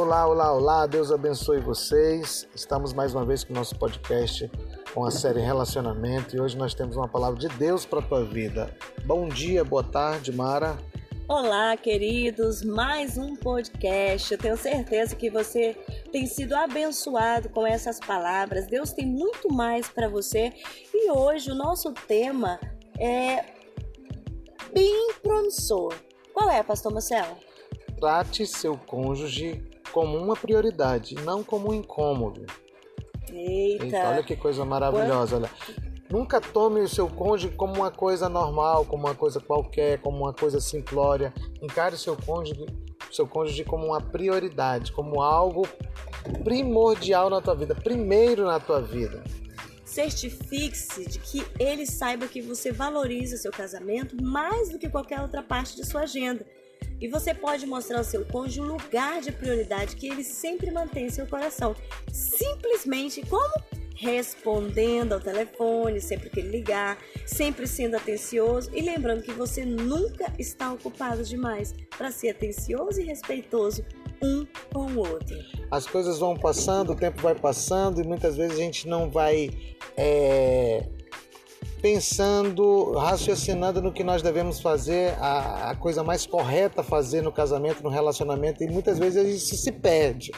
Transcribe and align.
Olá, 0.00 0.28
olá, 0.28 0.52
olá, 0.52 0.86
Deus 0.86 1.10
abençoe 1.10 1.58
vocês. 1.58 2.48
Estamos 2.54 2.92
mais 2.92 3.12
uma 3.16 3.24
vez 3.24 3.42
com 3.42 3.52
o 3.52 3.56
nosso 3.56 3.76
podcast 3.76 4.48
com 4.94 5.04
a 5.04 5.10
série 5.10 5.40
Relacionamento 5.40 6.36
e 6.36 6.40
hoje 6.40 6.56
nós 6.56 6.72
temos 6.72 6.96
uma 6.96 7.08
palavra 7.08 7.36
de 7.36 7.48
Deus 7.48 7.84
para 7.84 7.98
a 7.98 8.02
tua 8.02 8.24
vida. 8.24 8.72
Bom 9.04 9.28
dia, 9.28 9.64
boa 9.64 9.82
tarde, 9.82 10.30
Mara. 10.30 10.78
Olá, 11.26 11.76
queridos, 11.76 12.62
mais 12.62 13.18
um 13.18 13.34
podcast. 13.34 14.32
Eu 14.32 14.38
tenho 14.38 14.56
certeza 14.56 15.16
que 15.16 15.28
você 15.28 15.76
tem 16.12 16.28
sido 16.28 16.54
abençoado 16.54 17.48
com 17.48 17.66
essas 17.66 17.98
palavras. 17.98 18.68
Deus 18.68 18.92
tem 18.92 19.04
muito 19.04 19.52
mais 19.52 19.88
para 19.88 20.08
você 20.08 20.52
e 20.94 21.10
hoje 21.10 21.50
o 21.50 21.56
nosso 21.56 21.92
tema 21.92 22.60
é 22.96 23.44
bem 24.72 25.12
promissor. 25.24 25.92
Qual 26.32 26.48
é, 26.48 26.62
Pastor 26.62 26.92
Marcelo? 26.92 27.36
Trate 27.98 28.46
seu 28.46 28.78
cônjuge 28.78 29.76
como 29.98 30.16
uma 30.16 30.36
prioridade, 30.36 31.16
não 31.24 31.42
como 31.42 31.72
um 31.72 31.74
incômodo. 31.74 32.46
Eita. 33.32 33.84
Eita 33.84 34.08
olha 34.10 34.22
que 34.22 34.36
coisa 34.36 34.64
maravilhosa. 34.64 35.38
Olha. 35.38 35.50
Nunca 36.08 36.40
tome 36.40 36.80
o 36.82 36.88
seu 36.88 37.08
cônjuge 37.08 37.52
como 37.56 37.74
uma 37.74 37.90
coisa 37.90 38.28
normal, 38.28 38.84
como 38.84 39.08
uma 39.08 39.14
coisa 39.16 39.40
qualquer, 39.40 40.00
como 40.00 40.18
uma 40.18 40.32
coisa 40.32 40.60
simplória. 40.60 41.34
Encare 41.60 41.96
o 41.96 41.98
seu 41.98 42.16
cônjuge, 42.16 42.64
seu 43.10 43.26
cônjuge 43.26 43.64
como 43.64 43.86
uma 43.86 44.00
prioridade, 44.00 44.92
como 44.92 45.20
algo 45.20 45.66
primordial 46.44 47.28
na 47.28 47.40
tua 47.40 47.56
vida, 47.56 47.74
primeiro 47.74 48.44
na 48.44 48.60
tua 48.60 48.80
vida. 48.80 49.24
Certifique-se 49.84 51.08
de 51.08 51.18
que 51.18 51.44
ele 51.58 51.86
saiba 51.86 52.28
que 52.28 52.40
você 52.40 52.70
valoriza 52.70 53.36
seu 53.36 53.50
casamento 53.50 54.16
mais 54.22 54.68
do 54.68 54.78
que 54.78 54.88
qualquer 54.88 55.20
outra 55.20 55.42
parte 55.42 55.74
de 55.74 55.84
sua 55.84 56.02
agenda. 56.02 56.46
E 57.00 57.08
você 57.08 57.32
pode 57.32 57.66
mostrar 57.66 57.98
ao 57.98 58.04
seu 58.04 58.24
cônjuge 58.24 58.60
o 58.60 58.64
lugar 58.64 59.20
de 59.20 59.32
prioridade 59.32 59.96
que 59.96 60.08
ele 60.08 60.24
sempre 60.24 60.70
mantém 60.70 61.06
em 61.06 61.10
seu 61.10 61.26
coração. 61.26 61.74
Simplesmente 62.12 63.22
como 63.26 63.54
respondendo 63.98 65.12
ao 65.12 65.20
telefone 65.20 66.00
sempre 66.00 66.30
que 66.30 66.38
ele 66.38 66.50
ligar, 66.50 66.98
sempre 67.26 67.66
sendo 67.66 67.96
atencioso 67.96 68.70
e 68.72 68.80
lembrando 68.80 69.22
que 69.22 69.32
você 69.32 69.64
nunca 69.64 70.32
está 70.38 70.72
ocupado 70.72 71.24
demais 71.24 71.74
para 71.96 72.10
ser 72.12 72.30
atencioso 72.30 73.00
e 73.00 73.04
respeitoso 73.04 73.84
um 74.22 74.46
com 74.72 74.86
o 74.92 74.98
outro. 74.98 75.36
As 75.70 75.86
coisas 75.86 76.18
vão 76.18 76.36
passando, 76.36 76.92
o 76.92 76.96
tempo 76.96 77.20
vai 77.20 77.34
passando 77.34 78.00
e 78.00 78.06
muitas 78.06 78.36
vezes 78.36 78.58
a 78.58 78.62
gente 78.62 78.86
não 78.88 79.10
vai 79.10 79.50
é, 79.96 80.88
pensando, 81.80 82.92
raciocinando 82.92 83.80
no 83.80 83.92
que 83.92 84.02
nós 84.02 84.22
devemos 84.22 84.60
fazer, 84.60 85.14
a, 85.20 85.70
a, 85.70 85.76
coisa 85.76 86.02
mais 86.02 86.26
correta 86.26 86.80
a 86.80 86.84
fazer 86.84 87.22
no 87.22 87.32
casamento, 87.32 87.82
no 87.82 87.88
relacionamento, 87.88 88.62
e 88.62 88.68
muitas 88.68 88.98
vezes 88.98 89.42
isso 89.42 89.56
se 89.56 89.72
perde. 89.72 90.32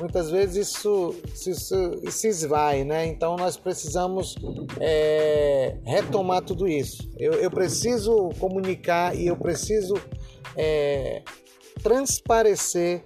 Muitas 0.00 0.30
vezes 0.30 0.68
isso, 0.68 1.14
isso, 1.34 1.92
se 2.08 2.28
esvai, 2.28 2.84
né? 2.84 3.06
Então 3.06 3.36
nós 3.36 3.56
precisamos 3.56 4.36
é, 4.78 5.76
retomar 5.84 6.42
tudo 6.42 6.68
isso. 6.68 7.10
Eu, 7.18 7.32
eu, 7.34 7.50
preciso 7.50 8.30
comunicar 8.38 9.16
e 9.16 9.26
eu 9.26 9.36
preciso 9.36 9.94
é, 10.56 11.22
transparecer 11.82 13.02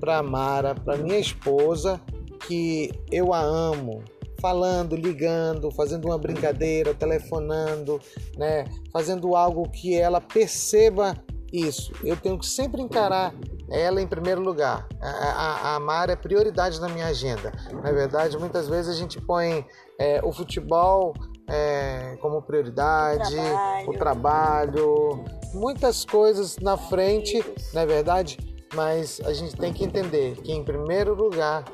para 0.00 0.22
Mara, 0.22 0.74
para 0.74 0.96
minha 0.96 1.18
esposa, 1.18 2.00
que 2.46 2.90
eu 3.10 3.32
a 3.32 3.40
amo, 3.40 4.02
falando, 4.40 4.96
ligando, 4.96 5.70
fazendo 5.70 6.06
uma 6.06 6.18
brincadeira, 6.18 6.94
telefonando, 6.94 8.00
né, 8.36 8.64
fazendo 8.92 9.34
algo 9.34 9.68
que 9.68 9.94
ela 9.94 10.20
perceba 10.20 11.16
isso. 11.52 11.92
Eu 12.04 12.16
tenho 12.16 12.38
que 12.38 12.46
sempre 12.46 12.82
encarar 12.82 13.34
ela 13.70 14.00
em 14.00 14.06
primeiro 14.06 14.40
lugar. 14.40 14.86
A, 15.00 15.08
a, 15.08 15.76
a 15.76 15.80
Mara 15.80 16.12
é 16.12 16.16
prioridade 16.16 16.80
na 16.80 16.88
minha 16.88 17.06
agenda. 17.06 17.52
Na 17.72 17.92
verdade, 17.92 18.36
muitas 18.36 18.68
vezes 18.68 18.94
a 18.94 18.98
gente 18.98 19.20
põe 19.20 19.64
é, 19.98 20.20
o 20.24 20.32
futebol 20.32 21.14
é, 21.48 22.16
como 22.20 22.42
prioridade, 22.42 23.34
o 23.34 23.42
trabalho. 23.42 23.88
o 23.88 23.92
trabalho, 23.92 25.24
muitas 25.54 26.04
coisas 26.04 26.56
na 26.58 26.76
frente, 26.76 27.42
na 27.72 27.82
é 27.82 27.86
verdade, 27.86 28.38
mas 28.74 29.20
a 29.24 29.32
gente 29.32 29.56
tem 29.56 29.72
que 29.72 29.84
entender 29.84 30.36
que 30.36 30.52
em 30.52 30.64
primeiro 30.64 31.14
lugar 31.14 31.64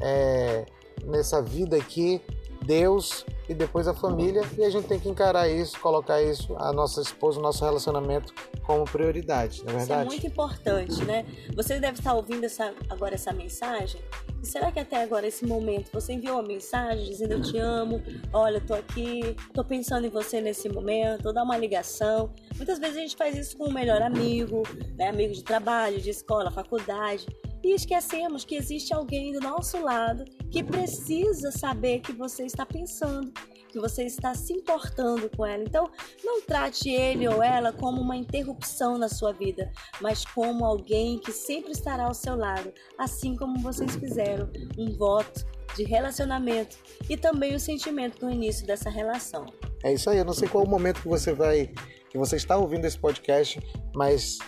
é, 0.00 0.66
nessa 1.04 1.42
vida 1.42 1.76
aqui, 1.76 2.20
Deus 2.64 3.24
e 3.50 3.54
depois 3.54 3.88
a 3.88 3.94
família, 3.94 4.42
e 4.56 4.62
a 4.62 4.70
gente 4.70 4.86
tem 4.86 5.00
que 5.00 5.08
encarar 5.08 5.48
isso, 5.48 5.76
colocar 5.80 6.22
isso, 6.22 6.54
a 6.56 6.72
nossa 6.72 7.00
esposa, 7.00 7.40
o 7.40 7.42
nosso 7.42 7.64
relacionamento 7.64 8.32
como 8.64 8.84
prioridade, 8.84 9.64
não 9.64 9.74
é 9.74 9.78
verdade? 9.78 9.90
Isso 9.90 9.92
é 9.92 10.04
muito 10.04 10.26
importante, 10.28 11.04
né? 11.04 11.26
Você 11.56 11.80
deve 11.80 11.98
estar 11.98 12.14
ouvindo 12.14 12.44
essa, 12.44 12.72
agora 12.88 13.16
essa 13.16 13.32
mensagem, 13.32 14.00
e 14.40 14.46
será 14.46 14.70
que 14.70 14.78
até 14.78 15.02
agora, 15.02 15.26
esse 15.26 15.44
momento, 15.44 15.90
você 15.92 16.12
enviou 16.12 16.36
uma 16.36 16.46
mensagem 16.46 17.04
dizendo 17.04 17.32
eu 17.32 17.42
te 17.42 17.58
amo, 17.58 18.00
olha, 18.32 18.60
tô 18.60 18.72
aqui, 18.72 19.36
tô 19.52 19.64
pensando 19.64 20.06
em 20.06 20.10
você 20.10 20.40
nesse 20.40 20.68
momento, 20.68 21.26
ou 21.26 21.32
dá 21.32 21.42
uma 21.42 21.58
ligação. 21.58 22.32
Muitas 22.56 22.78
vezes 22.78 22.98
a 22.98 23.00
gente 23.00 23.16
faz 23.16 23.36
isso 23.36 23.56
com 23.56 23.64
o 23.64 23.72
melhor 23.72 24.00
amigo, 24.00 24.62
né? 24.96 25.08
amigo 25.08 25.34
de 25.34 25.42
trabalho, 25.42 26.00
de 26.00 26.10
escola, 26.10 26.52
faculdade, 26.52 27.26
e 27.62 27.74
esquecemos 27.74 28.44
que 28.44 28.54
existe 28.54 28.94
alguém 28.94 29.32
do 29.32 29.40
nosso 29.40 29.82
lado 29.82 30.24
que 30.50 30.62
precisa 30.62 31.50
saber 31.50 32.00
que 32.00 32.12
você 32.12 32.44
está 32.44 32.64
pensando, 32.64 33.32
que 33.68 33.78
você 33.78 34.04
está 34.04 34.34
se 34.34 34.52
importando 34.52 35.30
com 35.36 35.46
ela. 35.46 35.62
Então, 35.62 35.90
não 36.24 36.42
trate 36.42 36.90
ele 36.90 37.28
ou 37.28 37.42
ela 37.42 37.72
como 37.72 38.00
uma 38.00 38.16
interrupção 38.16 38.98
na 38.98 39.08
sua 39.08 39.32
vida, 39.32 39.70
mas 40.00 40.24
como 40.24 40.64
alguém 40.64 41.18
que 41.18 41.32
sempre 41.32 41.72
estará 41.72 42.04
ao 42.04 42.14
seu 42.14 42.36
lado, 42.36 42.72
assim 42.98 43.36
como 43.36 43.58
vocês 43.60 43.94
fizeram 43.96 44.50
um 44.76 44.96
voto 44.96 45.46
de 45.76 45.84
relacionamento 45.84 46.76
e 47.08 47.16
também 47.16 47.54
o 47.54 47.60
sentimento 47.60 48.24
no 48.24 48.32
início 48.32 48.66
dessa 48.66 48.90
relação. 48.90 49.46
É 49.84 49.92
isso 49.92 50.10
aí, 50.10 50.18
eu 50.18 50.24
não 50.24 50.32
sei 50.32 50.48
qual 50.48 50.64
o 50.64 50.68
momento 50.68 51.00
que 51.00 51.08
você 51.08 51.32
vai, 51.32 51.70
que 52.08 52.18
você 52.18 52.36
está 52.36 52.56
ouvindo 52.56 52.84
esse 52.86 52.98
podcast, 52.98 53.60
mas 53.94 54.38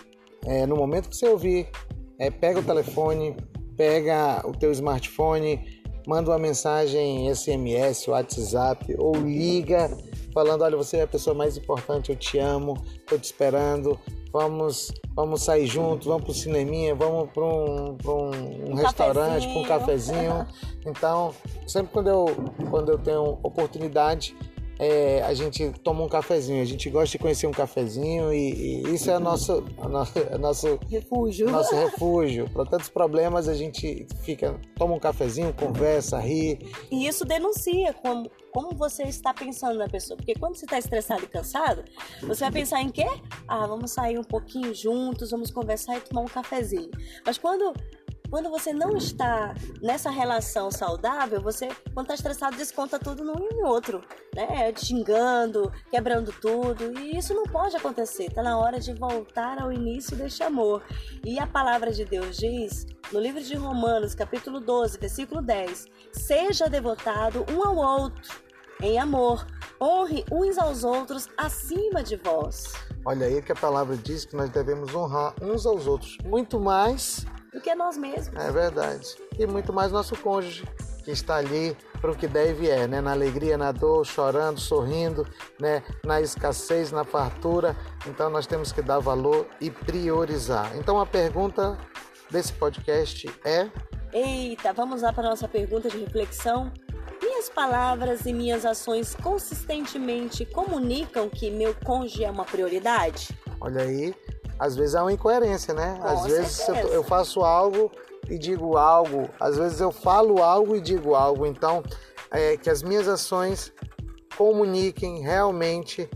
é, 0.45 0.65
no 0.65 0.75
momento 0.75 1.09
que 1.09 1.15
você 1.15 1.27
ouvir 1.27 1.69
é, 2.19 2.29
pega 2.29 2.59
o 2.59 2.63
telefone, 2.63 3.35
pega 3.75 4.41
o 4.45 4.51
teu 4.51 4.71
smartphone, 4.71 5.81
manda 6.07 6.31
uma 6.31 6.39
mensagem 6.39 7.33
SMS, 7.33 8.07
WhatsApp 8.07 8.95
ou 8.97 9.15
liga 9.15 9.89
falando, 10.33 10.63
olha, 10.63 10.75
você 10.75 10.97
é 10.97 11.01
a 11.03 11.07
pessoa 11.07 11.35
mais 11.35 11.55
importante, 11.55 12.09
eu 12.09 12.15
te 12.15 12.39
amo, 12.39 12.81
estou 12.97 13.19
te 13.19 13.25
esperando, 13.25 13.99
vamos, 14.31 14.91
vamos 15.15 15.43
sair 15.43 15.67
juntos, 15.67 16.07
vamos 16.07 16.23
para 16.23 16.31
o 16.31 16.33
cineminha, 16.33 16.95
vamos 16.95 17.29
para 17.31 17.43
um, 17.43 17.97
um, 18.03 18.71
um, 18.71 18.73
restaurante, 18.73 19.47
para 19.47 19.59
um 19.59 19.63
cafezinho. 19.63 20.47
Então, 20.85 21.33
sempre 21.67 21.93
quando 21.93 22.07
eu, 22.07 22.25
quando 22.69 22.91
eu 22.91 22.97
tenho 22.97 23.37
oportunidade, 23.43 24.35
é, 24.83 25.21
a 25.23 25.33
gente 25.33 25.71
toma 25.81 26.03
um 26.03 26.09
cafezinho, 26.09 26.61
a 26.61 26.65
gente 26.65 26.89
gosta 26.89 27.11
de 27.11 27.17
conhecer 27.17 27.47
um 27.47 27.51
cafezinho 27.51 28.33
e, 28.33 28.83
e 28.83 28.93
isso 28.93 29.09
é 29.09 29.17
nosso, 29.17 29.63
nosso, 29.89 30.37
nosso 30.37 30.79
refúgio. 30.89 31.49
Nosso 31.49 31.73
refúgio. 31.75 32.49
Para 32.49 32.65
tantos 32.65 32.89
problemas 32.89 33.47
a 33.47 33.53
gente 33.53 34.05
fica, 34.23 34.59
toma 34.75 34.95
um 34.95 34.99
cafezinho, 34.99 35.53
conversa, 35.53 36.19
ri. 36.19 36.59
E 36.91 37.07
isso 37.07 37.23
denuncia 37.23 37.93
como, 37.93 38.29
como 38.51 38.75
você 38.75 39.03
está 39.03 39.33
pensando 39.33 39.77
na 39.77 39.87
pessoa. 39.87 40.17
Porque 40.17 40.35
quando 40.35 40.57
você 40.57 40.65
está 40.65 40.77
estressado 40.77 41.23
e 41.23 41.27
cansado, 41.27 41.85
você 42.21 42.41
vai 42.41 42.51
pensar 42.51 42.81
em 42.81 42.89
quê? 42.89 43.07
Ah, 43.47 43.65
vamos 43.65 43.91
sair 43.91 44.19
um 44.19 44.23
pouquinho 44.23 44.75
juntos, 44.75 45.31
vamos 45.31 45.49
conversar 45.49 45.97
e 45.97 46.01
tomar 46.01 46.21
um 46.21 46.25
cafezinho. 46.25 46.91
Mas 47.25 47.37
quando 47.37 47.73
quando 48.33 48.49
você 48.49 48.73
não 48.73 48.97
está 48.97 49.53
nessa 49.79 50.09
relação 50.09 50.71
saudável, 50.71 51.39
você, 51.39 51.67
quando 51.93 52.07
está 52.07 52.15
estressado, 52.15 52.57
desconta 52.57 52.97
tudo 52.97 53.23
num 53.23 53.47
e 53.47 53.53
no 53.53 53.67
outro, 53.67 54.01
né? 54.35 54.73
Xingando, 54.75 55.71
quebrando 55.91 56.33
tudo. 56.41 56.97
E 56.97 57.15
isso 57.15 57.31
não 57.35 57.43
pode 57.43 57.77
acontecer. 57.77 58.23
Está 58.23 58.41
na 58.41 58.57
hora 58.57 58.79
de 58.79 58.91
voltar 58.91 59.61
ao 59.61 59.71
início 59.71 60.17
deste 60.17 60.41
amor. 60.41 60.81
E 61.23 61.37
a 61.37 61.45
palavra 61.45 61.91
de 61.91 62.05
Deus 62.05 62.37
diz, 62.37 62.87
no 63.11 63.19
livro 63.19 63.39
de 63.39 63.53
Romanos, 63.53 64.15
capítulo 64.15 64.59
12, 64.59 64.97
versículo 64.97 65.39
10: 65.39 65.85
Seja 66.11 66.67
devotado 66.67 67.45
um 67.51 67.63
ao 67.63 67.75
outro 67.75 68.33
em 68.81 68.97
amor. 68.97 69.45
Honre 69.79 70.25
uns 70.31 70.57
aos 70.57 70.83
outros 70.83 71.29
acima 71.37 72.01
de 72.01 72.15
vós. 72.15 72.73
Olha 73.05 73.27
aí 73.27 73.43
que 73.43 73.51
a 73.51 73.55
palavra 73.55 73.95
diz 73.95 74.25
que 74.25 74.35
nós 74.35 74.49
devemos 74.49 74.95
honrar 74.95 75.35
uns 75.39 75.67
aos 75.67 75.85
outros 75.85 76.17
muito 76.25 76.59
mais 76.59 77.27
do 77.53 77.61
que 77.61 77.73
nós 77.75 77.97
mesmos. 77.97 78.35
É 78.35 78.51
verdade. 78.51 79.15
E 79.37 79.45
muito 79.45 79.71
mais 79.71 79.91
nosso 79.91 80.15
cônjuge, 80.17 80.63
que 81.03 81.11
está 81.11 81.35
ali 81.35 81.77
para 82.01 82.11
o 82.11 82.15
que 82.15 82.27
deve 82.27 82.69
é, 82.69 82.87
né? 82.87 82.99
Na 82.99 83.11
alegria, 83.11 83.57
na 83.57 83.71
dor, 83.71 84.05
chorando, 84.05 84.59
sorrindo, 84.59 85.27
né? 85.59 85.83
Na 86.03 86.19
escassez, 86.19 86.91
na 86.91 87.03
fartura. 87.03 87.75
Então 88.07 88.29
nós 88.29 88.47
temos 88.47 88.71
que 88.71 88.81
dar 88.81 88.99
valor 88.99 89.47
e 89.61 89.69
priorizar. 89.69 90.75
Então 90.75 90.99
a 90.99 91.05
pergunta 91.05 91.77
desse 92.29 92.51
podcast 92.53 93.29
é: 93.45 93.69
Eita, 94.11 94.73
vamos 94.73 95.01
lá 95.01 95.13
para 95.13 95.27
a 95.27 95.29
nossa 95.29 95.47
pergunta 95.47 95.89
de 95.89 95.97
reflexão. 95.97 96.71
Minhas 97.21 97.49
palavras 97.49 98.25
e 98.25 98.33
minhas 98.33 98.65
ações 98.65 99.15
consistentemente 99.15 100.45
comunicam 100.45 101.29
que 101.29 101.49
meu 101.49 101.73
cônjuge 101.73 102.25
é 102.25 102.29
uma 102.29 102.43
prioridade? 102.43 103.29
Olha 103.61 103.83
aí, 103.83 104.13
às 104.63 104.77
vezes 104.77 104.95
é 104.95 105.01
uma 105.01 105.11
incoerência, 105.11 105.73
né? 105.73 105.97
Com 106.01 106.07
às 106.07 106.23
vezes 106.23 106.69
eu, 106.69 106.75
eu, 106.75 107.03
faço 107.03 107.41
algo 107.41 107.91
e 108.29 108.37
digo 108.37 108.77
algo, 108.77 109.29
às 109.37 109.57
vezes 109.57 109.81
eu 109.81 109.91
falo 109.91 110.41
algo 110.41 110.73
e 110.73 110.79
digo 110.79 111.15
algo. 111.15 111.45
Então, 111.45 111.83
é, 112.31 112.55
que 112.55 112.69
as 112.69 112.81
minhas 112.81 113.09
ações 113.09 113.73
comuniquem 114.37 115.21
realmente 115.21 116.09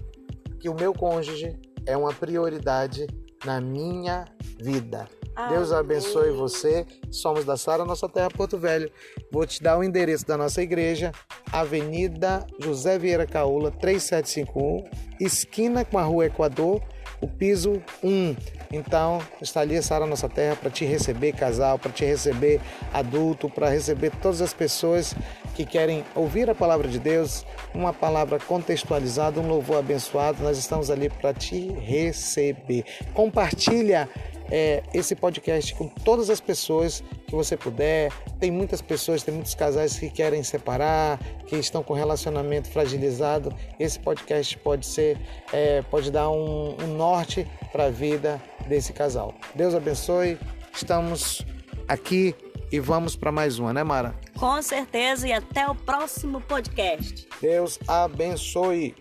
que 0.62 0.70
o 0.70 0.74
meu 0.74 0.94
cônjuge 0.94 1.60
é 1.86 1.98
uma 1.98 2.14
prioridade 2.14 3.06
na 3.44 3.60
minha 3.60 4.24
vida. 4.58 5.10
Amém. 5.36 5.58
Deus 5.58 5.74
abençoe 5.74 6.32
você. 6.32 6.86
Somos 7.12 7.44
da 7.44 7.58
Sara, 7.58 7.84
nossa 7.84 8.08
terra, 8.08 8.30
Porto 8.30 8.58
Velho. 8.58 8.90
Vou 9.30 9.46
te 9.46 9.62
dar 9.62 9.78
o 9.78 9.84
endereço 9.84 10.26
da 10.26 10.38
nossa 10.38 10.62
igreja, 10.62 11.12
Avenida 11.52 12.48
José 12.60 12.98
Vieira 12.98 13.28
Caula, 13.28 13.72
3751, 13.72 14.86
esquina 15.20 15.84
com 15.84 15.98
a 15.98 16.04
Rua 16.04 16.28
Equador, 16.28 16.82
o 17.22 17.28
piso 17.28 17.82
1. 18.04 18.36
Então, 18.72 19.22
está 19.42 19.62
ali 19.62 19.78
a 19.78 19.82
Sara 19.82 20.06
Nossa 20.06 20.28
Terra 20.28 20.56
para 20.56 20.70
te 20.70 20.86
receber 20.86 21.34
casal, 21.34 21.80
para 21.80 21.92
te 21.92 22.06
receber 22.06 22.60
adulto, 22.94 23.50
para 23.50 23.70
receber 23.70 24.12
todas 24.22 24.42
as 24.42 24.54
pessoas 24.54 25.16
que 25.56 25.66
querem 25.66 26.04
ouvir 26.14 26.50
a 26.50 26.56
palavra 26.56 26.88
de 26.88 27.00
Deus, 27.00 27.46
uma 27.74 27.94
palavra 27.94 28.40
contextualizada, 28.40 29.40
um 29.40 29.48
louvor 29.48 29.78
abençoado. 29.78 30.44
Nós 30.44 30.58
estamos 30.58 30.92
ali 30.92 31.10
para 31.10 31.34
te 31.34 31.72
receber. 31.72 32.84
Compartilha 33.14 34.10
é, 34.52 34.84
esse 34.94 35.16
podcast 35.16 35.74
com 35.76 35.88
todas 35.88 36.30
as 36.30 36.40
pessoas 36.40 37.04
que 37.28 37.36
você 37.36 37.58
puder. 37.58 38.12
Tem 38.40 38.50
muitas 38.50 38.82
pessoas, 38.82 39.22
tem 39.22 39.34
muitos 39.34 39.54
casais 39.54 40.00
que 40.00 40.10
querem 40.10 40.42
separar, 40.42 41.20
que 41.46 41.58
estão 41.58 41.84
com 41.84 41.94
relacionamento 41.94 42.70
fragilizado. 42.70 43.54
Esse 43.80 44.00
podcast 44.00 44.58
pode 44.60 44.86
ser, 44.86 45.20
é, 45.52 45.82
pode 45.84 46.10
dar 46.10 46.30
um, 46.30 46.76
um 46.82 46.88
norte 46.96 47.46
para 47.72 47.86
a 47.86 47.90
vida 47.90 48.42
desse 48.68 48.94
casal. 48.94 49.36
Deus 49.54 49.76
abençoe. 49.76 50.40
Estamos 50.74 51.46
aqui 51.88 52.34
e 52.72 52.80
vamos 52.80 53.16
para 53.16 53.32
mais 53.32 53.60
uma, 53.60 53.74
né, 53.74 53.84
Mara? 53.84 54.16
Com 54.38 54.62
certeza 54.62 55.28
e 55.28 55.34
até 55.34 55.68
o 55.70 55.76
próximo 55.76 56.40
podcast. 56.42 57.28
Deus 57.42 57.78
abençoe. 57.88 58.96